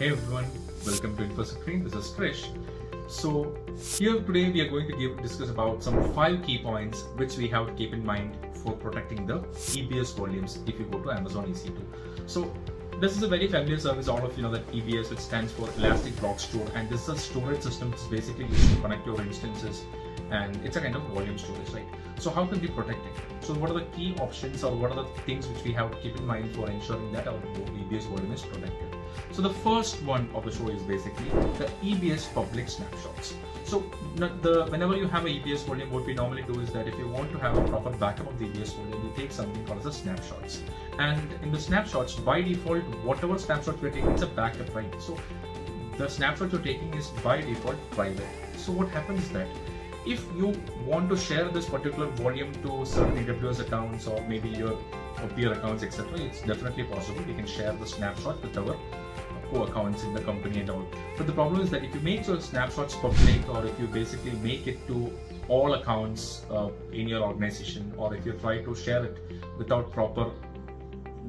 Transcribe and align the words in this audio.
Hey 0.00 0.12
everyone, 0.12 0.46
welcome 0.86 1.14
to 1.18 1.24
InfosecTrain. 1.24 1.84
This 1.84 1.92
is 1.92 2.10
Krish. 2.12 2.46
So 3.06 3.54
here 3.98 4.14
today 4.22 4.50
we 4.50 4.62
are 4.62 4.68
going 4.70 4.88
to 4.88 4.96
give 4.96 5.20
discuss 5.20 5.50
about 5.50 5.82
some 5.82 6.14
five 6.14 6.42
key 6.42 6.56
points 6.56 7.02
which 7.16 7.36
we 7.36 7.48
have 7.48 7.66
to 7.66 7.74
keep 7.74 7.92
in 7.92 8.02
mind 8.02 8.34
for 8.64 8.72
protecting 8.72 9.26
the 9.26 9.40
EBS 9.74 10.16
volumes 10.16 10.58
if 10.66 10.78
you 10.80 10.86
go 10.86 11.00
to 11.00 11.10
Amazon 11.10 11.52
EC2. 11.52 11.82
So 12.24 12.50
this 12.98 13.14
is 13.14 13.24
a 13.24 13.28
very 13.28 13.46
familiar 13.46 13.78
service. 13.78 14.08
All 14.08 14.24
of 14.24 14.34
you 14.38 14.42
know 14.42 14.50
that 14.52 14.66
EBS, 14.68 15.10
which 15.10 15.18
stands 15.18 15.52
for 15.52 15.68
Elastic 15.76 16.18
Block 16.18 16.40
Store, 16.40 16.66
and 16.74 16.88
this 16.88 17.02
is 17.02 17.08
a 17.10 17.18
storage 17.18 17.60
system 17.60 17.90
which 17.90 18.00
is 18.00 18.06
basically 18.06 18.46
used 18.46 18.70
to 18.70 18.80
connect 18.80 19.06
your 19.06 19.20
instances, 19.20 19.82
and 20.30 20.56
it's 20.64 20.76
a 20.76 20.80
kind 20.80 20.96
of 20.96 21.02
volume 21.12 21.36
storage, 21.36 21.68
right? 21.74 21.84
So 22.18 22.30
how 22.30 22.46
can 22.46 22.58
we 22.62 22.68
protect 22.68 23.04
it? 23.04 23.44
So 23.44 23.52
what 23.52 23.68
are 23.68 23.74
the 23.74 23.84
key 23.96 24.14
options 24.18 24.64
or 24.64 24.74
what 24.74 24.92
are 24.92 25.02
the 25.02 25.08
things 25.26 25.46
which 25.46 25.62
we 25.62 25.72
have 25.72 25.90
to 25.90 25.98
keep 25.98 26.16
in 26.16 26.26
mind 26.26 26.56
for 26.56 26.70
ensuring 26.70 27.12
that 27.12 27.28
our 27.28 27.34
EBS 27.34 28.04
volume 28.04 28.32
is 28.32 28.40
protected? 28.40 28.89
So 29.32 29.42
the 29.42 29.52
first 29.52 30.02
one 30.02 30.28
of 30.34 30.44
the 30.44 30.52
show 30.52 30.68
is 30.68 30.82
basically 30.82 31.28
the 31.58 31.70
EBS 31.82 32.32
public 32.34 32.68
snapshots. 32.68 33.34
So 33.64 33.84
the 34.16 34.66
whenever 34.70 34.96
you 34.96 35.06
have 35.08 35.24
a 35.24 35.28
EBS 35.28 35.64
volume, 35.64 35.90
what 35.90 36.04
we 36.04 36.14
normally 36.14 36.42
do 36.42 36.60
is 36.60 36.72
that 36.72 36.88
if 36.88 36.98
you 36.98 37.08
want 37.08 37.30
to 37.32 37.38
have 37.38 37.56
a 37.56 37.62
proper 37.68 37.90
backup 37.90 38.28
of 38.28 38.38
the 38.38 38.46
EBS 38.46 38.74
volume, 38.74 39.08
we 39.08 39.22
take 39.22 39.30
something 39.32 39.64
called 39.64 39.78
as 39.80 39.86
a 39.86 39.92
snapshots. 39.92 40.62
And 40.98 41.32
in 41.42 41.52
the 41.52 41.60
snapshots, 41.60 42.14
by 42.14 42.42
default, 42.42 42.82
whatever 43.04 43.38
snapshot 43.38 43.80
we're 43.80 43.90
taking, 43.90 44.10
it's 44.10 44.22
a 44.22 44.26
backup, 44.26 44.74
right? 44.74 44.92
So 45.00 45.16
the 45.96 46.08
snapshot 46.08 46.52
you're 46.52 46.62
taking 46.62 46.92
is 46.94 47.08
by 47.22 47.40
default 47.40 47.78
private. 47.90 48.28
So 48.56 48.72
what 48.72 48.88
happens 48.88 49.22
is 49.24 49.30
that 49.30 49.46
if 50.06 50.24
you 50.36 50.54
want 50.86 51.08
to 51.10 51.16
share 51.16 51.48
this 51.48 51.68
particular 51.68 52.06
volume 52.06 52.52
to 52.62 52.84
certain 52.86 53.24
AWS 53.24 53.60
accounts 53.60 54.06
or 54.06 54.20
maybe 54.26 54.48
your 54.48 54.76
peer 55.36 55.52
accounts, 55.52 55.82
etc., 55.82 56.18
it's 56.18 56.40
definitely 56.40 56.84
possible. 56.84 57.22
We 57.26 57.34
can 57.34 57.46
share 57.46 57.72
the 57.72 57.86
snapshot 57.86 58.40
with 58.42 58.56
our 58.56 58.76
co 59.50 59.64
accounts 59.64 60.04
in 60.04 60.14
the 60.14 60.20
company 60.20 60.60
and 60.60 60.70
all. 60.70 60.86
But 61.16 61.26
the 61.26 61.32
problem 61.32 61.60
is 61.60 61.70
that 61.70 61.84
if 61.84 61.94
you 61.94 62.00
make 62.00 62.26
your 62.26 62.40
snapshots 62.40 62.94
public 62.94 63.48
or 63.48 63.66
if 63.66 63.78
you 63.78 63.86
basically 63.86 64.32
make 64.32 64.66
it 64.66 64.86
to 64.86 65.12
all 65.48 65.74
accounts 65.74 66.46
uh, 66.50 66.70
in 66.92 67.08
your 67.08 67.22
organization 67.22 67.92
or 67.96 68.14
if 68.14 68.24
you 68.24 68.32
try 68.32 68.62
to 68.62 68.74
share 68.74 69.04
it 69.04 69.18
without 69.58 69.90
proper 69.90 70.30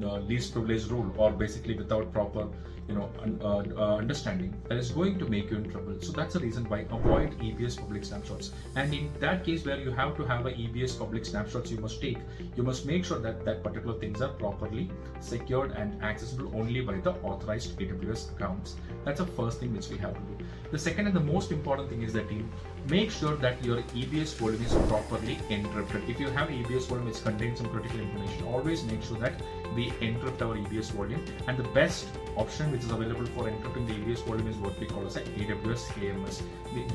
uh, 0.04 0.18
least 0.18 0.52
privilege 0.52 0.86
rule 0.86 1.12
or 1.16 1.30
basically 1.30 1.74
without 1.74 2.12
proper 2.12 2.48
you 2.88 2.94
know 2.94 3.10
uh, 3.42 3.62
uh, 3.80 3.96
understanding 3.96 4.54
that 4.68 4.78
is 4.78 4.90
going 4.90 5.18
to 5.18 5.26
make 5.26 5.50
you 5.50 5.56
in 5.56 5.70
trouble. 5.70 5.96
So 6.00 6.12
that's 6.12 6.34
the 6.34 6.40
reason 6.40 6.64
why 6.68 6.80
avoid 6.90 7.38
ebs 7.38 7.78
public 7.78 8.04
snapshots. 8.04 8.52
And 8.76 8.92
in 8.92 9.10
that 9.20 9.44
case 9.44 9.64
where 9.64 9.78
you 9.78 9.92
have 9.92 10.16
to 10.16 10.24
have 10.24 10.46
a 10.46 10.52
ebs 10.52 10.98
public 10.98 11.24
snapshots 11.24 11.70
you 11.70 11.78
must 11.78 12.00
take 12.00 12.18
you 12.56 12.62
must 12.62 12.86
make 12.86 13.04
sure 13.04 13.18
that 13.18 13.44
that 13.44 13.62
particular 13.62 13.98
things 13.98 14.20
are 14.20 14.32
properly 14.42 14.90
secured 15.20 15.72
and 15.72 16.02
accessible 16.02 16.50
only 16.54 16.80
by 16.80 16.98
the 16.98 17.12
authorized 17.22 17.78
aws 17.78 18.30
accounts. 18.34 18.76
That's 19.04 19.20
the 19.20 19.26
first 19.26 19.60
thing 19.60 19.74
which 19.74 19.88
we 19.88 19.98
have 19.98 20.14
to 20.14 20.20
do. 20.20 20.44
The 20.70 20.78
second 20.78 21.06
and 21.06 21.14
the 21.14 21.20
most 21.20 21.52
important 21.52 21.88
thing 21.88 22.02
is 22.02 22.12
that 22.14 22.30
you 22.32 22.48
make 22.88 23.10
sure 23.10 23.36
that 23.36 23.64
your 23.64 23.82
ebs 24.02 24.34
volume 24.34 24.62
is 24.64 24.74
properly 24.88 25.36
encrypted. 25.50 26.08
If 26.08 26.18
you 26.18 26.30
have 26.30 26.48
ebs 26.48 26.86
volume 26.86 27.06
which 27.06 27.22
contains 27.22 27.58
some 27.58 27.68
critical 27.68 28.00
information 28.00 28.44
always 28.44 28.84
make 28.84 29.02
sure 29.02 29.18
that 29.18 29.34
we 29.74 29.90
encrypt 30.06 30.42
our 30.42 30.56
EBS 30.56 30.90
volume 30.92 31.24
and 31.48 31.56
the 31.56 31.68
best 31.74 32.06
option 32.36 32.70
which 32.72 32.82
is 32.82 32.90
available 32.90 33.26
for 33.26 33.44
encrypting 33.44 33.86
the 33.86 33.94
EBS 33.94 34.24
volume 34.24 34.46
is 34.48 34.56
what 34.56 34.78
we 34.80 34.86
call 34.86 35.06
as 35.06 35.16
AWS 35.16 35.86
KMS. 35.92 36.42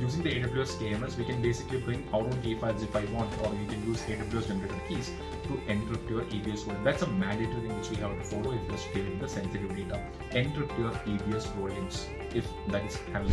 Using 0.02 0.24
the 0.24 0.32
AWS 0.32 0.78
KMS, 0.80 1.18
we 1.18 1.26
can 1.26 1.42
basically 1.42 1.80
bring 1.80 2.08
our 2.14 2.22
own 2.22 2.42
key 2.42 2.56
files 2.56 2.82
if 2.82 2.96
I 2.96 3.06
want 3.06 3.32
or 3.42 3.50
we 3.50 3.66
can 3.68 3.86
use 3.88 4.02
AWS 4.02 4.48
generated 4.48 4.82
keys 4.88 5.12
to 5.44 5.54
encrypt 5.72 6.10
your 6.10 6.22
EBS 6.24 6.66
volume. 6.66 6.84
That's 6.84 7.02
a 7.04 7.08
mandatory 7.08 7.62
thing 7.62 7.78
which 7.78 7.90
we 7.90 7.98
have 7.98 8.18
to 8.18 8.24
follow 8.24 8.52
if 8.54 8.62
you're 8.68 8.78
stealing 8.78 9.20
the 9.20 9.28
sensitive 9.28 9.76
data. 9.76 10.02
Encrypt 10.32 10.78
your 10.80 10.92
EBS 10.92 11.46
volumes 11.54 12.08
if 12.34 12.48
that 12.70 12.86
is 12.86 12.98
having 13.14 13.32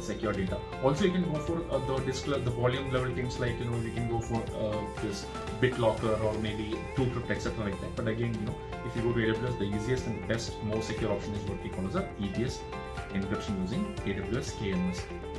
secure 0.00 0.32
data. 0.32 0.58
Also, 0.82 1.04
you 1.04 1.12
can 1.12 1.24
go 1.32 1.38
for 1.40 1.62
uh, 1.70 1.78
the 1.86 1.98
disk, 2.04 2.26
the 2.26 2.38
volume 2.38 2.92
level 2.92 3.14
things 3.14 3.38
like 3.38 3.58
you 3.58 3.64
know 3.66 3.78
we 3.78 3.90
can 3.90 4.08
go 4.08 4.20
for 4.20 4.42
uh, 4.62 4.80
this 5.02 5.26
BitLocker 5.60 6.22
or 6.24 6.34
maybe 6.38 6.76
TrueCrypt 6.96 7.30
etc. 7.30 7.64
like 7.64 7.80
that. 7.80 7.96
But 7.96 8.08
again, 8.08 8.34
you 8.34 8.46
know 8.46 8.54
if 8.86 8.96
you 8.96 9.02
go 9.02 9.12
to 9.12 9.20
AWS, 9.20 9.58
the 9.58 9.64
easiest 9.64 10.06
and 10.06 10.22
the 10.22 10.26
best, 10.26 10.62
most 10.64 10.88
secure 10.88 11.12
option 11.12 11.34
is 11.34 11.42
what 11.48 11.62
we 11.62 11.70
call 11.70 11.86
as 11.86 11.96
a 11.96 12.02
EBS 12.20 12.58
encryption 13.12 13.60
using 13.62 13.84
AWS 14.06 14.52
KMS. 14.58 15.29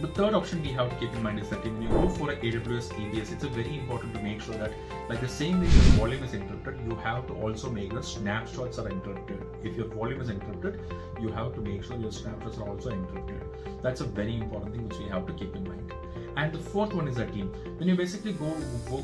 The 0.00 0.06
third 0.06 0.32
option 0.32 0.62
we 0.62 0.68
have 0.68 0.90
to 0.90 0.96
keep 0.96 1.12
in 1.12 1.24
mind 1.24 1.40
is 1.40 1.48
that 1.48 1.64
when 1.64 1.82
you 1.82 1.88
go 1.88 2.08
for 2.08 2.30
a 2.30 2.36
AWS 2.36 2.90
EBS, 2.92 3.32
it's 3.32 3.42
very 3.42 3.76
important 3.76 4.14
to 4.14 4.22
make 4.22 4.40
sure 4.40 4.54
that 4.54 4.70
like 5.08 5.20
the 5.20 5.26
same 5.26 5.58
way 5.60 5.66
your 5.66 5.82
volume 5.98 6.22
is 6.22 6.30
encrypted, 6.30 6.88
you 6.88 6.94
have 6.94 7.26
to 7.26 7.32
also 7.34 7.68
make 7.68 7.92
the 7.92 8.00
snapshots 8.00 8.78
are 8.78 8.88
encrypted. 8.88 9.42
If 9.64 9.76
your 9.76 9.88
volume 9.88 10.20
is 10.20 10.30
encrypted, 10.30 10.78
you 11.20 11.30
have 11.32 11.52
to 11.56 11.60
make 11.60 11.82
sure 11.82 11.96
your 11.96 12.12
snapshots 12.12 12.58
are 12.58 12.68
also 12.68 12.90
encrypted. 12.90 13.42
That's 13.82 14.00
a 14.00 14.04
very 14.04 14.36
important 14.36 14.76
thing 14.76 14.88
which 14.88 14.98
we 14.98 15.06
have 15.06 15.26
to 15.26 15.32
keep 15.32 15.56
in 15.56 15.64
mind. 15.64 15.92
And 16.38 16.52
the 16.52 16.58
fourth 16.58 16.94
one 16.94 17.08
is 17.08 17.18
a 17.18 17.26
team. 17.26 17.48
When 17.78 17.88
you 17.88 17.96
basically 17.96 18.32
go, 18.32 18.54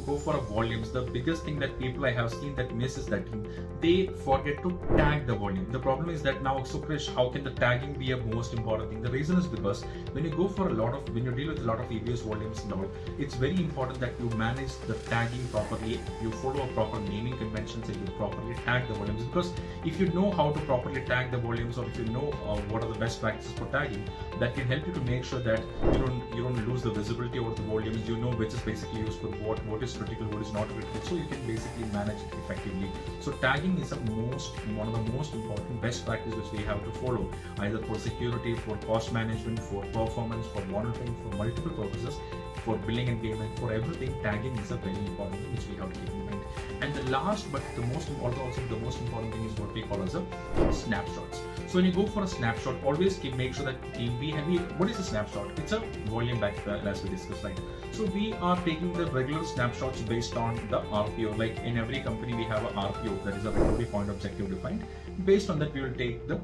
go 0.07 0.17
for 0.19 0.37
a 0.37 0.41
volumes, 0.41 0.93
the 0.93 1.03
biggest 1.03 1.45
thing 1.45 1.59
that 1.59 1.81
people 1.81 2.05
I 2.07 2.13
have 2.13 2.31
seen 2.33 2.55
that 2.55 2.73
misses 2.77 3.07
that 3.07 3.27
team, 3.27 3.45
they 3.81 4.07
forget 4.25 4.63
to 4.63 4.79
tag 4.97 5.27
the 5.27 5.35
volume. 5.35 5.67
The 5.73 5.81
problem 5.81 6.11
is 6.11 6.23
that 6.23 6.45
now, 6.45 6.63
so 6.63 6.79
Krish, 6.79 7.13
how 7.13 7.31
can 7.31 7.43
the 7.43 7.51
tagging 7.51 7.95
be 7.95 8.13
a 8.13 8.19
most 8.19 8.53
important 8.53 8.91
thing? 8.91 9.03
The 9.03 9.11
reason 9.11 9.37
is 9.37 9.49
because 9.49 9.83
when 10.13 10.25
you 10.25 10.31
go 10.31 10.47
for 10.47 10.69
a 10.69 10.73
lot 10.73 10.95
of, 10.95 11.13
when 11.13 11.25
you 11.25 11.33
deal 11.33 11.49
with 11.49 11.59
a 11.59 11.65
lot 11.65 11.81
of 11.81 11.89
EBS 11.89 12.23
volumes 12.23 12.61
and 12.63 12.73
all, 12.73 12.89
it's 13.19 13.35
very 13.35 13.57
important 13.57 13.99
that 13.99 14.13
you 14.21 14.29
manage 14.37 14.77
the 14.87 14.95
tagging 15.11 15.45
properly. 15.49 15.99
You 16.23 16.31
follow 16.31 16.63
a 16.63 16.69
proper 16.69 17.01
naming 17.01 17.37
conventions 17.37 17.89
and 17.89 17.97
you 17.97 18.15
properly 18.15 18.55
tag 18.65 18.87
the 18.87 18.95
volumes. 18.95 19.25
Because 19.25 19.53
if 19.85 19.99
you 19.99 20.07
know 20.11 20.31
how 20.31 20.53
to 20.53 20.61
properly 20.61 21.01
tag 21.01 21.33
the 21.33 21.39
volumes, 21.39 21.79
or 21.79 21.87
if 21.87 21.99
you 21.99 22.05
know 22.05 22.33
uh, 22.47 22.61
what 22.71 22.85
are 22.85 22.93
the 22.93 22.99
best 23.01 23.21
practices 23.21 23.53
for 23.59 23.67
tagging, 23.73 24.09
that 24.39 24.55
can 24.55 24.69
help 24.69 24.87
you 24.87 24.93
to 24.93 25.01
make 25.01 25.25
sure 25.25 25.41
that 25.41 25.61
you 25.83 25.99
don't 25.99 26.23
you 26.37 26.43
don't 26.45 26.69
lose 26.69 26.83
the 26.83 26.91
visibility 26.91 27.24
visibility 27.25 27.39
over 27.39 27.55
the 27.55 27.63
volumes, 27.69 28.09
you 28.09 28.17
know 28.17 28.31
which 28.33 28.53
is 28.53 28.61
basically 28.61 29.01
used 29.01 29.21
for 29.21 29.29
what, 29.47 29.65
what 29.67 29.83
is 29.83 29.97
critical, 29.97 30.27
what 30.27 30.43
is 30.43 30.53
not 30.53 30.69
critical. 30.69 31.01
So 31.03 31.15
you 31.17 31.27
can 31.27 31.47
basically 31.47 31.85
manage 31.93 32.17
it 32.19 32.39
effectively. 32.45 32.91
So 33.21 33.33
tagging 33.33 33.79
is 33.79 33.93
a 33.93 34.01
most 34.01 34.57
one 34.77 34.89
of 34.89 34.95
the 34.95 35.13
most 35.13 35.33
important 35.35 35.81
best 35.81 36.05
practices 36.05 36.39
which 36.39 36.61
we 36.61 36.65
have 36.65 36.85
to 36.85 36.93
follow, 37.01 37.31
either 37.61 37.79
for 37.79 37.99
security, 37.99 38.55
for 38.55 38.77
cost 38.79 39.13
management, 39.13 39.59
for 39.59 39.85
performance, 39.87 40.47
for 40.49 40.65
monitoring, 40.67 41.15
for 41.23 41.37
multiple 41.37 41.73
purposes, 41.73 42.17
for 42.65 42.77
billing 42.77 43.09
and 43.09 43.21
payment, 43.21 43.59
for 43.59 43.73
everything. 43.73 44.15
Tagging 44.23 44.57
is 44.59 44.71
a 44.71 44.77
very 44.77 44.97
important 44.97 45.41
thing 45.41 45.53
which 45.55 45.67
we 45.69 45.77
have 45.77 45.93
to 45.93 46.01
keep 46.01 46.11
in 46.11 46.27
mind. 46.27 46.43
And 46.81 46.95
the 46.95 47.03
last 47.11 47.51
but 47.53 47.63
the 47.77 47.83
most 47.83 48.09
also 48.21 48.61
the 48.69 48.77
most 48.77 49.01
important 49.01 49.33
thing 49.33 49.45
is 49.45 49.53
what 49.59 49.73
we 49.73 49.83
call 49.83 50.03
as 50.03 50.15
a 50.15 50.25
snapshots. 50.73 51.41
So 51.69 51.77
when 51.77 51.85
you 51.87 51.93
go 51.93 52.07
for 52.07 52.23
a 52.23 52.27
snapshot, 52.27 52.77
always 52.85 53.17
keep 53.17 53.35
make 53.35 53.55
sure 53.55 53.65
that 53.65 53.77
we 54.21 54.31
have 54.31 54.47
what 54.79 54.91
is 54.91 54.99
a 54.99 55.05
snapshot? 55.05 55.59
It's 55.59 55.73
a 55.73 55.81
volume 56.07 56.41
back 56.41 56.55
uh, 56.67 56.91
as 56.93 57.03
we 57.03 57.11
discussed, 57.11 57.45
right? 57.45 57.59
So 57.93 58.05
we 58.07 58.33
are 58.35 58.57
taking 58.65 58.93
the 58.93 59.07
regular 59.07 59.45
snapshots 59.45 60.01
based 60.03 60.37
on 60.37 60.57
the 60.69 60.81
RPO. 60.81 61.39
Like 61.39 61.59
in 61.59 61.79
every 61.79 62.01
company, 62.01 62.35
we 62.35 62.45
have 62.45 62.65
a 62.65 62.69
RPO 62.69 63.25
that 63.25 63.35
is 63.35 63.45
a 63.45 63.51
recovery 63.51 63.87
point 63.87 64.11
objective 64.11 64.51
defined. 64.51 64.85
Based 65.25 65.51
on 65.51 65.59
that, 65.61 65.73
we 65.73 65.83
will 65.83 65.95
take 65.95 66.27
the 66.27 66.41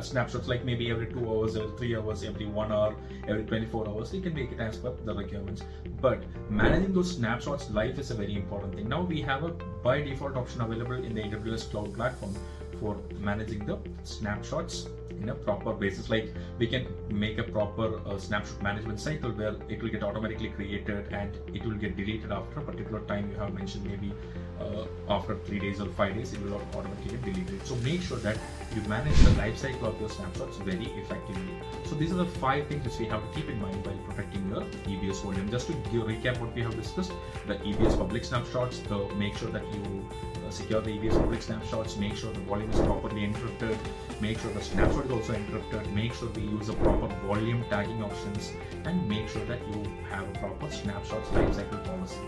snapshots 0.00 0.48
like 0.48 0.64
maybe 0.64 0.90
every 0.90 1.06
two 1.06 1.28
hours, 1.28 1.56
every 1.56 1.76
three 1.76 1.96
hours, 1.96 2.22
every 2.22 2.46
one 2.46 2.70
hour, 2.72 2.94
every 3.28 3.44
24 3.44 3.88
hours. 3.88 4.14
You 4.14 4.20
can 4.20 4.34
make 4.34 4.52
it 4.52 4.60
as 4.60 4.76
per 4.76 4.92
the 5.04 5.14
requirements. 5.14 5.62
But 6.00 6.22
managing 6.50 6.92
those 6.92 7.16
snapshots 7.16 7.70
live 7.70 7.98
is 7.98 8.10
a 8.10 8.14
very 8.14 8.36
important 8.36 8.74
thing. 8.74 8.88
Now 8.88 9.02
we 9.02 9.20
have 9.22 9.44
a 9.44 9.48
by 9.82 10.02
default 10.02 10.36
option 10.36 10.60
available 10.60 11.04
in 11.04 11.14
the 11.14 11.22
AWS 11.22 11.70
cloud 11.70 11.94
platform 11.94 12.34
for 12.80 12.98
managing 13.20 13.64
the 13.66 13.78
snapshots 14.04 14.88
in 15.22 15.28
a 15.28 15.34
proper 15.34 15.72
basis. 15.72 16.10
Like 16.10 16.32
we 16.58 16.66
can 16.66 16.86
make 17.08 17.38
a 17.38 17.42
proper 17.42 18.00
uh, 18.06 18.18
snapshot 18.18 18.62
management 18.62 19.00
cycle 19.00 19.30
where 19.30 19.54
it 19.68 19.82
will 19.82 19.88
get 19.90 20.02
automatically 20.02 20.50
created 20.50 21.12
and 21.12 21.36
it 21.54 21.64
will 21.64 21.78
get 21.84 21.96
deleted 21.96 22.32
after 22.32 22.60
a 22.60 22.62
particular 22.62 23.00
time. 23.00 23.30
You 23.30 23.36
have 23.38 23.54
mentioned 23.54 23.84
maybe 23.84 24.12
uh, 24.60 24.84
after 25.08 25.36
three 25.38 25.58
days 25.58 25.80
or 25.80 25.86
five 25.90 26.14
days 26.14 26.32
it 26.32 26.42
will 26.42 26.54
automatically 26.54 27.12
get 27.12 27.24
deleted. 27.24 27.66
So 27.66 27.76
make 27.76 28.02
sure 28.02 28.18
that 28.18 28.38
you 28.74 28.82
manage 28.82 29.16
the 29.18 29.30
life 29.30 29.56
cycle 29.56 29.88
of 29.88 30.00
your 30.00 30.08
snapshots 30.08 30.56
very 30.58 30.86
effectively. 31.02 31.54
So 31.84 31.94
these 31.94 32.12
are 32.12 32.16
the 32.16 32.26
five 32.26 32.66
things 32.66 32.84
which 32.84 32.98
we 32.98 33.06
have 33.06 33.22
to 33.22 33.38
keep 33.38 33.48
in 33.48 33.60
mind 33.60 33.86
while 33.86 33.96
protecting 34.08 34.48
your 34.48 34.62
EBS 34.92 35.22
volume 35.22 35.50
just 35.50 35.66
to 35.68 35.72
give, 35.92 36.02
recap 36.02 36.38
what 36.40 36.54
we 36.54 36.62
have 36.62 36.76
discussed 36.76 37.12
the 37.46 37.54
EBS 37.54 37.96
public 37.96 38.24
snapshots 38.24 38.78
the 38.80 38.98
make 39.16 39.36
sure 39.36 39.50
that 39.50 39.64
you 39.74 40.04
secure 40.52 40.80
the 40.80 40.90
EBS 40.90 41.18
public 41.18 41.42
snapshots, 41.42 41.96
make 41.96 42.16
sure 42.16 42.32
the 42.32 42.40
volume 42.40 42.70
is 42.70 42.80
properly 42.80 43.22
encrypted, 43.22 43.76
make 44.20 44.38
sure 44.38 44.52
the 44.52 44.62
snapshot 44.62 45.06
is 45.06 45.10
also 45.10 45.32
encrypted, 45.34 45.92
make 45.92 46.14
sure 46.14 46.28
we 46.30 46.42
use 46.42 46.66
the 46.66 46.74
proper 46.74 47.08
volume 47.26 47.64
tagging 47.70 48.02
options, 48.02 48.52
and 48.84 49.08
make 49.08 49.28
sure 49.28 49.44
that 49.46 49.60
you 49.68 49.84
have 50.10 50.28
a 50.28 50.38
proper 50.38 50.70
snapshots 50.70 51.28
lifecycle 51.30 51.84
policy. 51.84 52.20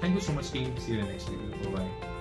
Thank 0.00 0.14
you 0.14 0.20
so 0.20 0.32
much 0.32 0.50
team. 0.50 0.76
See 0.78 0.92
you 0.92 0.98
in 0.98 1.06
the 1.06 1.12
next 1.12 1.28
video. 1.28 1.70
Bye 1.70 1.78
bye. 1.78 2.13